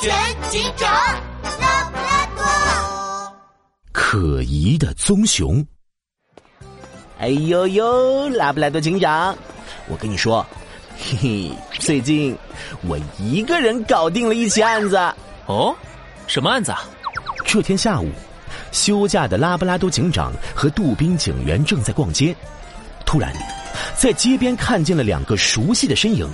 [0.00, 0.12] 全
[0.50, 0.90] 警长，
[1.60, 3.36] 拉布拉多。
[3.92, 5.64] 可疑的棕熊。
[7.18, 9.36] 哎呦呦，拉布拉多警长，
[9.88, 10.44] 我跟你说，
[10.98, 12.36] 嘿 嘿，最近
[12.82, 14.96] 我一个人搞定了一起案子。
[15.46, 15.74] 哦，
[16.26, 16.82] 什么案子啊？
[17.44, 18.10] 这天下午，
[18.72, 22.34] 休假的拉布拉多警长和杜宾警员正在逛街，
[23.04, 23.32] 突然，
[23.96, 26.28] 在街边看见了两个熟悉的身影。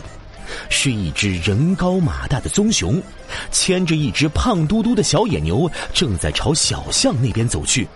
[0.69, 3.03] 是一只人高马大的棕熊，
[3.51, 7.87] 牵着一只胖嘟嘟的小野牛，正在朝小巷那边走去。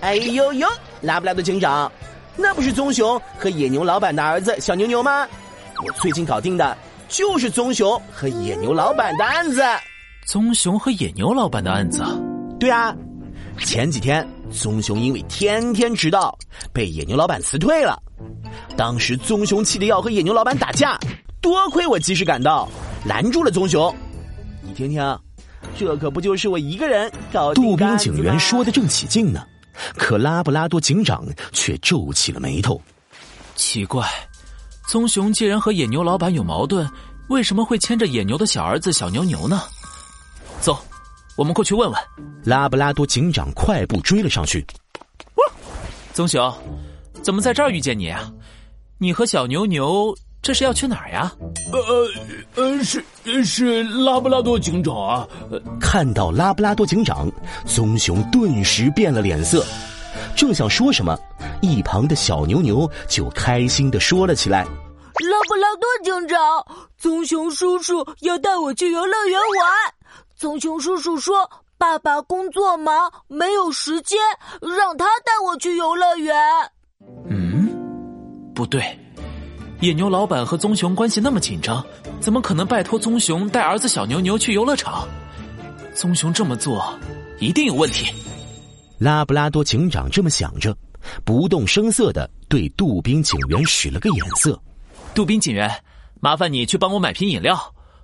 [0.00, 0.68] 哎呦呦，
[1.00, 1.90] 拉布拉多警长，
[2.36, 5.26] 那不是棕熊和野牛老板的儿子小牛牛吗？
[5.84, 6.76] 我最近搞定的
[7.08, 9.62] 就是棕熊和野牛老板的案子。
[10.26, 12.02] 棕熊和野牛老板的案子？
[12.60, 12.94] 对啊，
[13.60, 16.36] 前几天棕熊因为天天迟到，
[16.72, 18.00] 被野牛老板辞退了。
[18.76, 20.98] 当时棕熊气得要和野牛老板打架。
[21.48, 22.68] 多亏我及时赶到，
[23.06, 23.94] 拦住了棕熊。
[24.60, 25.18] 你听听，
[25.78, 29.46] 这可不就是我一个人搞杜宾警员说的正起劲呢，
[29.96, 32.78] 可拉布拉多警长却皱起了眉头。
[33.56, 34.06] 奇怪，
[34.86, 36.86] 棕熊既然和野牛老板有矛盾，
[37.30, 39.62] 为什么会牵着野牛的小儿子小牛牛呢？
[40.60, 40.78] 走，
[41.34, 41.98] 我们过去问问。
[42.44, 44.62] 拉布拉多警长快步追了上去。
[45.36, 45.44] 哇
[46.12, 46.52] 棕熊，
[47.22, 48.30] 怎么在这儿遇见你啊？
[48.98, 50.14] 你和小牛牛？
[50.40, 51.30] 这是要去哪儿呀？
[51.72, 53.04] 呃呃，是
[53.44, 55.28] 是拉布拉多警长啊！
[55.80, 57.30] 看到拉布拉多警长，
[57.66, 59.64] 棕熊顿时变了脸色，
[60.34, 61.18] 正想说什么，
[61.60, 64.64] 一旁的小牛牛就开心的说了起来
[65.20, 66.38] ：“拉布拉多警长，
[66.96, 69.94] 棕熊叔叔要带我去游乐园玩。
[70.36, 74.18] 棕熊叔叔说，爸爸工作忙，没有时间，
[74.60, 76.34] 让他带我去游乐园。”
[77.28, 77.68] 嗯，
[78.54, 78.82] 不对。
[79.80, 81.84] 野牛老板和棕熊关系那么紧张，
[82.18, 85.06] 怎么可能拜托棕熊带儿子小牛牛去游乐场？
[85.94, 86.92] 棕熊这么做
[87.38, 88.12] 一定有问题。
[88.98, 90.76] 拉布拉多警长这么想着，
[91.24, 94.60] 不动声色的对杜宾警员使了个眼色。
[95.14, 95.70] 杜宾警员，
[96.18, 97.56] 麻烦你去帮我买瓶饮料，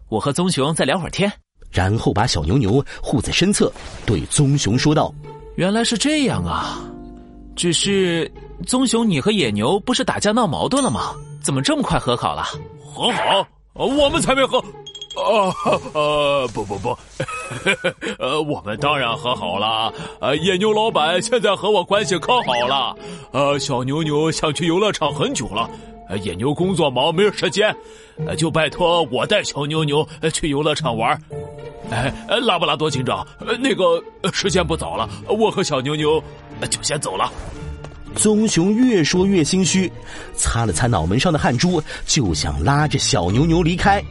[0.09, 1.31] 我和棕熊再聊会儿天。
[1.73, 3.73] 然后把小牛牛护在身侧，
[4.07, 5.13] 对棕熊说道
[5.57, 6.85] ：“原来是这样啊，
[7.57, 8.31] 只是
[8.65, 11.13] 棕熊，你和野牛不是打架闹矛盾了吗？”
[11.45, 12.43] 怎么这么快和好了？
[12.95, 13.47] 和好？
[13.75, 14.59] 我们才没和。
[15.17, 15.55] 啊
[15.95, 16.99] 呃不不不，
[18.19, 19.93] 呃我们当然和好了。
[20.21, 22.97] 呃野牛老板现在和我关系可好了。
[23.31, 25.71] 呃小牛牛想去游乐场很久了，
[26.23, 27.73] 野牛工作忙没有时间，
[28.37, 31.17] 就拜托我带小牛牛去游乐场玩。
[31.91, 33.25] 哎拉布拉多警长，
[33.61, 36.21] 那个时间不早了，我和小牛牛
[36.69, 37.31] 就先走了。
[38.15, 39.91] 棕熊越说越心虚，
[40.35, 44.03] 擦了擦脑门上的汗珠，就想拉着小牛牛离开。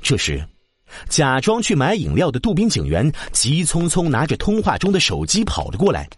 [0.00, 0.44] 这时，
[1.08, 6.08] 假装去买饮料的杜宾警员急匆匆拿着通话中的手机跑了过来，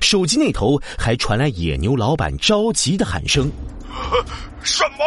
[0.00, 3.50] 手机那头还传来野牛老板着急的喊声
[4.62, 5.04] ：“什么？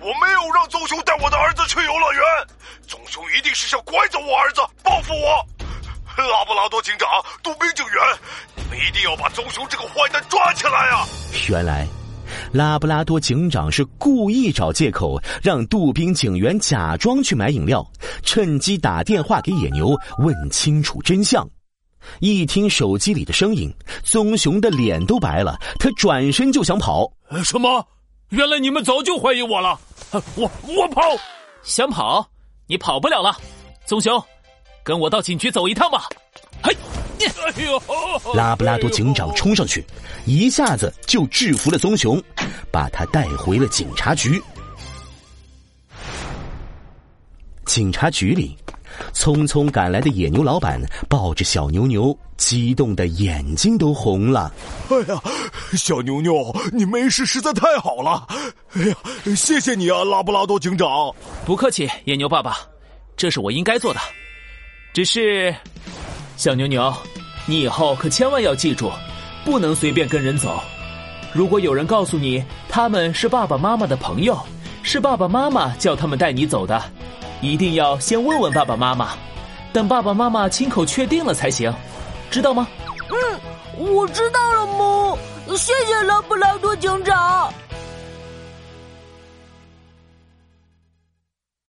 [0.00, 2.22] 我没有让棕熊带我的儿子去游乐园，
[2.86, 5.46] 棕熊一定是想拐走我儿子，报复我！
[6.16, 7.08] 拉布拉多警长，
[7.42, 7.94] 杜宾警员。”
[8.76, 11.06] 一定要把棕熊这个坏蛋抓起来啊！
[11.48, 11.86] 原来，
[12.52, 17.84] 拉布拉多警长是故意找借口让杜宾警员假装去买饮料，
[18.22, 21.48] 趁机打电话给野牛问清楚真相。
[22.20, 23.72] 一听手机里的声音，
[24.04, 27.10] 棕熊的脸都白了，他转身就想跑。
[27.42, 27.84] 什么？
[28.28, 29.78] 原来你们早就怀疑我了！
[30.36, 31.02] 我我跑，
[31.62, 32.28] 想跑？
[32.66, 33.36] 你跑不了了。
[33.86, 34.22] 棕熊，
[34.84, 36.08] 跟我到警局走一趟吧。
[36.62, 36.76] 嘿。
[37.18, 37.82] 哎呦！
[38.34, 39.84] 拉布拉多警长冲上去，
[40.24, 42.22] 一下子就制服了棕熊，
[42.70, 44.42] 把他带回了警察局。
[47.64, 48.56] 警察局里，
[49.12, 54.52] 匆匆赶来的野牛老板抱着小牛牛，激动的眼睛都红了。
[54.88, 55.20] 哎呀，
[55.76, 58.26] 小牛牛，你没事实在太好了！
[58.74, 58.96] 哎呀，
[59.36, 60.88] 谢谢你啊，拉布拉多警长。
[61.44, 62.58] 不客气，野牛爸爸，
[63.16, 64.00] 这是我应该做的。
[64.92, 65.54] 只是。
[66.36, 66.94] 小牛牛，
[67.46, 68.92] 你以后可千万要记住，
[69.44, 70.60] 不能随便跟人走。
[71.32, 74.38] 如果有人告诉你他们是爸爸妈妈的朋友，
[74.82, 76.82] 是爸爸妈妈叫他们带你走的，
[77.40, 79.10] 一定要先问问爸爸妈妈，
[79.72, 81.72] 等爸爸妈妈亲口确定了才行，
[82.30, 82.68] 知道吗？
[83.08, 83.40] 嗯，
[83.78, 85.18] 我知道了，母。
[85.56, 87.50] 谢谢拉布拉多警长。